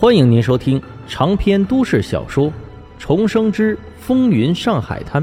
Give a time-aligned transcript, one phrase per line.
[0.00, 2.46] 欢迎您收听长篇都市小说
[2.98, 5.22] 《重生之风云上海滩》，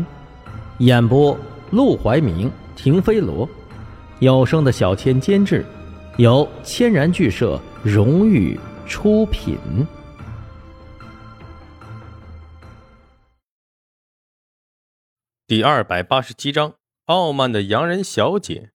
[0.77, 1.35] 演播：
[1.71, 3.49] 陆怀明、停飞罗，
[4.19, 5.65] 有声的小千监制，
[6.17, 8.55] 由千然剧社荣誉
[8.85, 9.57] 出品。
[15.47, 16.71] 第二百八十七章：
[17.07, 18.69] 傲慢的洋人小姐。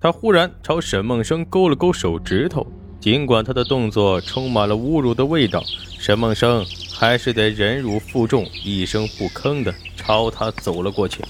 [0.00, 2.66] 她忽然朝沈梦生勾了勾手指头。
[3.06, 5.62] 尽管他的动作充满了侮辱的味道，
[5.96, 11.22] 沈梦生还是得忍辱负重，一声不吭的朝他走了过去。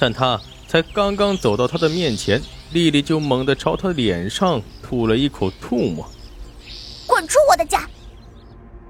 [0.00, 6.04] 但他才刚刚走到他的面前，丽丽就猛地朝他脸上吐了一口唾沫。
[7.06, 7.88] 滚出我的家！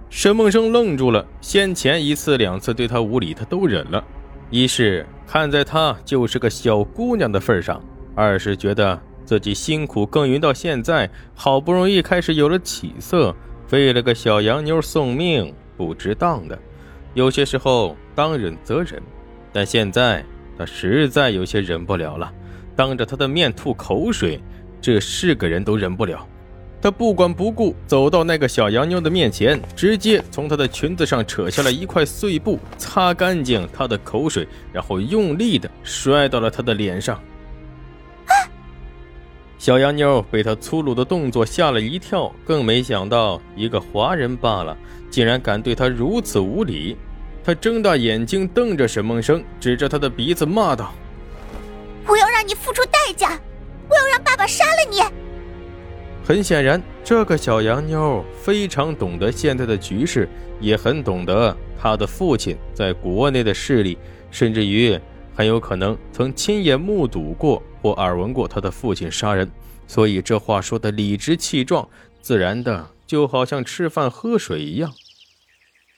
[0.09, 4.03] 沈梦生愣住了，先前一次两次对他无礼，他都忍了。
[4.49, 7.79] 一是看在她就是个小姑娘的份上，
[8.15, 8.99] 二是觉得。
[9.25, 13.35] 自己辛苦耕耘到现在，好不容易开始有了起色，
[13.71, 16.59] 为了个小洋妞送命，不值当的。
[17.15, 19.01] 有些时候当忍则忍，
[19.53, 20.25] 但现在
[20.59, 22.33] 他实在有些忍不了了。
[22.75, 24.41] 当着他的面吐口水，
[24.81, 26.27] 这是个人都忍不了。
[26.81, 37.23] 他不管不顾，走到那个小洋妞的面前，直接从她的裙子上扯下了一块碎布，擦干净她的口水，然后用力的摔到了她的脸上。
[39.63, 44.77] 小洋妞被他粗鲁的动作吓了一跳，更没想到一个华人罢了，
[45.09, 46.97] 竟然敢对他如此无礼。
[47.45, 50.93] 他睁大眼睛瞪着沈梦生，指着他的鼻子骂道
[52.09, 53.41] ：“我要让你付出代价！
[53.89, 55.01] 我要让爸爸杀了你！”
[56.27, 63.97] 很显然，这个小洋妞非常懂得现在的局势，也很懂得他的父亲在国内的势力，
[64.29, 64.99] 甚至于
[65.35, 67.63] 很有可能曾亲眼目睹过。
[67.83, 69.51] 或耳闻过他的父亲杀人，
[69.89, 71.89] 所以这话说的理直气壮，
[72.21, 74.95] 自然的就好像吃饭喝水一样。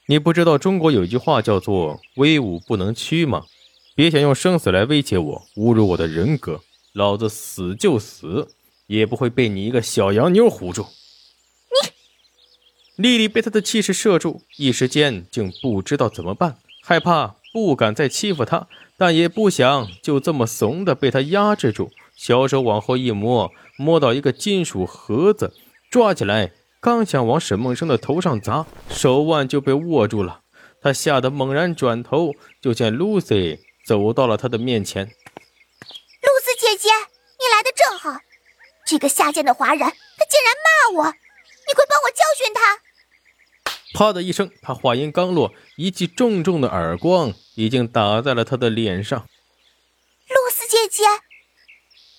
[0.06, 3.44] 你不知道中国有一句话叫做“威武不能屈”吗？
[3.94, 6.62] 别想用生死来威胁我，侮辱我的人格，
[6.94, 8.48] 老子死就死，
[8.86, 10.86] 也不会被你一个小洋妞唬住。
[12.96, 18.66] 你，丽丽被他的气势射住，一时间竟不知道怎么办，害怕，不敢再欺负他。
[18.96, 25.52] 但也不想就这么怂的被他压制住，小手往后一摸，摸到一个金属盒子，
[25.90, 30.42] 抓起来，刚想往沈梦生的头上砸，手腕就被握住了。
[30.80, 35.06] 他吓得猛然转头，就见 Lucy 走到了他的面前。
[35.06, 35.10] 露
[36.42, 38.20] 丝姐姐，你来的正好。
[38.86, 42.83] 这个下贱的华人，他竟然骂我，你快帮我教训他！
[43.94, 49.20] 啪的一声，他话音刚落，一记重重的耳光已经打在了他的脸上。
[49.20, 51.04] 露丝姐姐，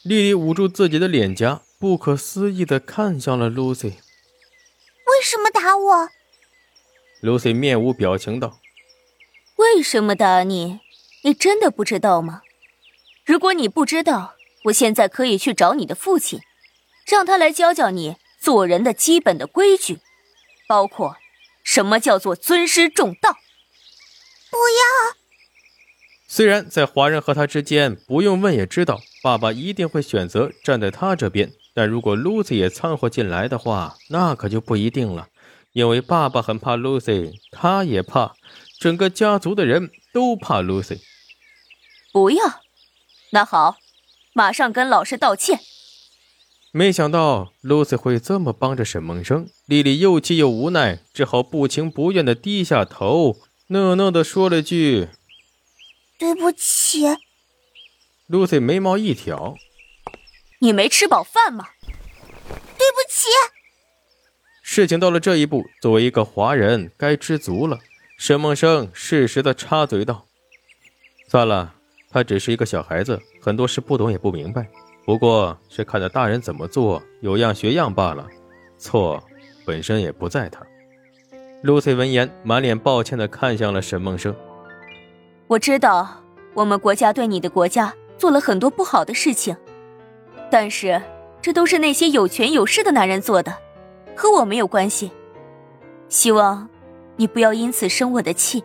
[0.03, 3.87] 丽丽捂住自己的脸颊，不可思议的看向了 Lucy。
[3.89, 6.09] 为什么打我
[7.21, 8.61] ？Lucy 面无表情道
[9.57, 10.79] ：“为什么打你？
[11.23, 12.43] 你真的不知道吗？
[13.25, 14.35] 如果你不知道，
[14.65, 16.39] 我现在可以去找你的父亲，
[17.05, 19.99] 让他来教教你做人的基本的规矩，
[20.69, 21.17] 包括……”
[21.65, 23.33] 什么叫做尊师重道？
[24.49, 25.17] 不要！
[26.27, 31.51] 虽然在华人和他之间，不用问也知道，爸爸一定会选择站在他这边。
[31.73, 35.27] 但如果 Lucy 也掺和进来的话，那可就不一定了。
[35.73, 38.35] 因为爸爸很怕 Lucy，他也怕，
[38.79, 40.99] 整个家族的人都怕 Lucy。
[42.13, 42.61] 不要！
[43.31, 43.75] 那好，
[44.33, 45.59] 马上跟老师道歉。
[46.77, 53.37] 没想到 Lucy 会这么帮着沈梦生，丽丽又气又无奈，只好不情不愿的低下头，
[53.67, 55.07] 讷讷的说了句
[56.19, 57.05] ：“对不起。
[58.27, 59.55] ”Lucy 眉毛一挑
[60.59, 61.65] ：“你没吃饱饭吗
[62.77, 63.29] ？”“对不起。”
[64.61, 67.79] 事情到了这一步，作为一个华人，该知足了。
[68.17, 70.25] 沈梦生适时的插嘴道
[71.31, 71.75] ：“算了，
[72.09, 74.67] 他只是一个小孩子，很多事不懂也不明白。”
[75.05, 78.27] 不过是看着大人怎么做，有样学样罢了。
[78.77, 79.23] 错
[79.65, 80.65] 本身也不在他。
[81.63, 84.35] Lucy 闻言，满脸抱歉地看向了沈梦生。
[85.47, 86.07] 我知道
[86.53, 89.55] 我们国家对你的国家做了很多不好的事情，
[90.49, 91.01] 但是
[91.41, 93.55] 这都是那些有权有势的男人做的，
[94.15, 95.11] 和我没有关系。
[96.09, 96.67] 希望
[97.15, 98.63] 你不要因此生我的气。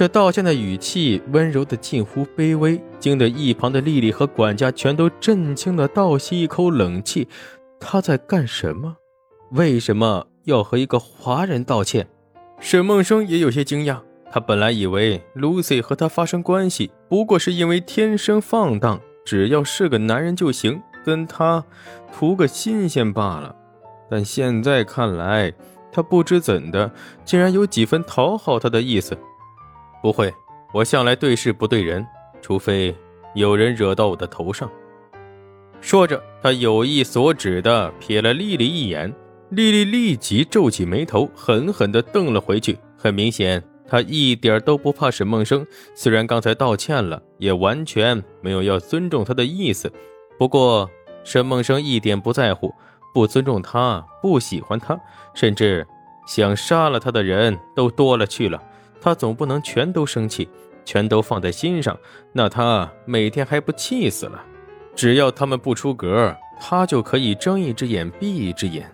[0.00, 7.28] 这道歉的语气温柔的近乎卑微，惊得一旁的丽丽和管家全都震惊的倒吸一口冷气。
[7.78, 8.96] 他在干什么？
[9.50, 12.08] 为什么要和一个华人道歉？
[12.60, 14.00] 沈梦生也有些惊讶。
[14.30, 21.62] 他本来以为 Lucy 和他发生关系，不过是因为天生放荡，只要是个男人就行，跟他
[22.10, 23.54] 图个新鲜罢了。
[24.10, 25.52] 但现在看来，
[25.92, 26.90] 他不知怎的，
[27.22, 29.14] 竟然有几分讨好他的意思。
[30.02, 30.32] 不会，
[30.72, 32.06] 我向来对事不对人，
[32.40, 32.94] 除非
[33.34, 34.70] 有人惹到我的头上。
[35.80, 39.14] 说着，他有意所指的瞥了丽丽一眼，
[39.50, 42.78] 丽丽立即皱起眉头，狠狠地瞪了回去。
[42.96, 49.90] 很明显，她一点都不怕沈梦生，虽然刚才道歉了，也完全没有要尊重他的意思。
[50.38, 50.88] 不过，
[51.24, 52.74] 沈梦生一点不在乎，
[53.12, 54.98] 不尊重他，不喜欢他，
[55.34, 55.86] 甚至
[56.26, 58.62] 想杀了他的人都多了去了。
[59.00, 60.48] 他总不能全都生气，
[60.84, 61.98] 全都放在心上，
[62.32, 64.42] 那他每天还不气死了？
[64.94, 68.90] 只要他们不出格，他就可以睁一只眼闭一只眼。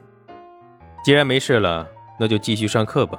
[1.04, 1.86] 既然没事了，
[2.18, 3.18] 那就继续上课吧。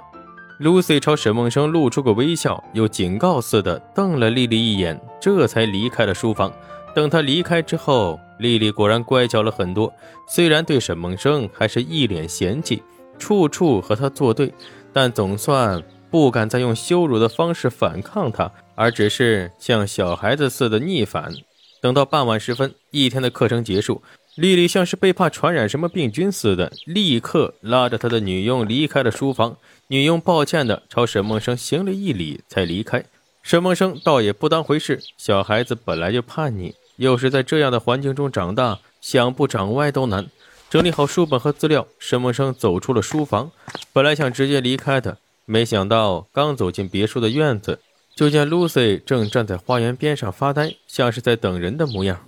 [0.59, 6.51] Lucy 朝沈梦生露出个微笑，又警告似的瞪了丽丽一眼，这才离开了书房。
[6.95, 9.93] 等他离开之后，丽丽果然乖巧了很多。
[10.27, 12.81] 虽然对沈梦生还是一脸嫌弃，
[13.19, 14.51] 处处和他作对，
[14.91, 21.33] 但总算不敢再用羞辱的方式反抗他，而只是像小孩子似的逆反。
[21.81, 24.01] 等到傍晚时分，一天的课程结束，
[24.36, 29.57] 丽丽像是被怕传染什么病菌似的，立刻拉着她的女佣离开了书房。
[29.88, 33.04] 女佣抱歉地朝沈梦生行了一礼，才离开。
[33.42, 40.27] 沈梦生倒也不当回事，小孩子本来就叛逆，又是在这样的环境中长大，想不长歪都难。
[40.69, 43.51] 整理好书本和资料，沈梦生走出了书房，
[43.94, 45.18] 本来想直接离开的，
[45.49, 47.79] 没想到刚走进别墅的院子。
[48.13, 52.27] 就见 Lucy 正站在花园边上发呆，像是在等人的模样。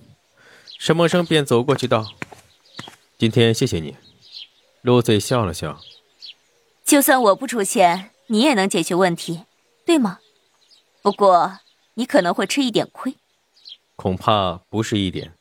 [0.78, 2.06] 沈梦生便走过去道
[3.18, 3.96] ：“今天谢谢你。
[4.84, 5.80] ”Lucy 笑了笑
[6.86, 9.42] ：“就算我不出现，你也能解决问题，
[9.84, 10.20] 对吗？
[11.02, 11.58] 不过
[11.94, 13.16] 你可能会吃一点亏。
[13.96, 15.32] 恐怕不是一点。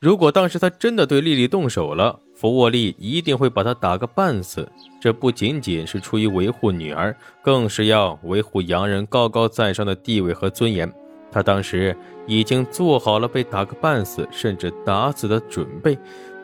[0.00, 4.70] 如果当时他真的对丽丽动手了。”福沃利一定会把他打个半死，
[5.00, 10.92] 这不仅仅是出于维护女儿，更是要维护洋人高高在上的地位和尊严。
[11.32, 11.96] 他当时
[12.26, 15.96] 已经做好了被打个半死，甚至打死的准备。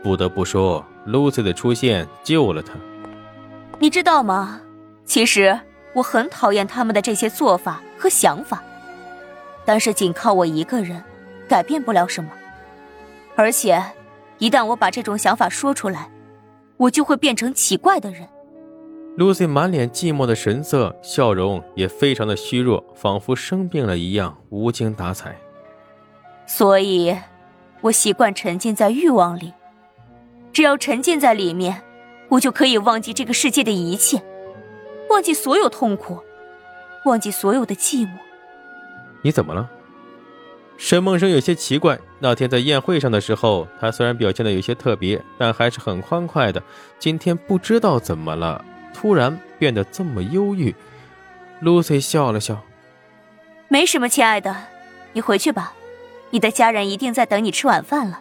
[0.03, 2.73] 不得不说，Lucy 的出现救了他。
[3.79, 4.59] 你知道吗？
[5.05, 5.61] 其实
[5.93, 8.65] 我很讨厌他们的这些做法和想法，
[9.67, 11.05] 但是仅靠我一个人，
[11.47, 12.31] 改变不了什么，
[13.37, 13.85] 而且。
[14.41, 16.11] 一旦我把这种想法说出来，
[16.79, 18.27] 我就会变成奇怪的人。
[19.19, 25.37] Lucy 满脸寂寞的神色，笑容也非常的虚弱，仿佛生病了一样，无精打采。
[26.47, 27.15] 所以，
[27.83, 29.53] 我习惯沉浸在欲望里，
[30.53, 31.83] 只要沉浸在里面，
[32.31, 34.23] 我就可以忘记这个世界的一切，
[35.11, 36.19] 忘记所有痛苦，
[37.05, 38.11] 忘记所有的寂寞。
[39.23, 39.69] 你怎么了？
[40.81, 46.61] 沈梦生有些奇怪，那天在宴会上的时候，他虽然表现的有些特别，但还是很欢快的。
[46.99, 50.75] 今天不知道怎么了，突然变得这么忧郁。
[51.63, 52.65] Lucy 笑了笑
[53.69, 54.57] ：“没什么，亲爱的，
[55.13, 55.75] 你回去吧，
[56.31, 58.19] 你的家人一定在等你吃晚饭了。”